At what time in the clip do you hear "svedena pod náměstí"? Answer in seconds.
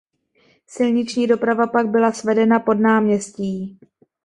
2.11-3.79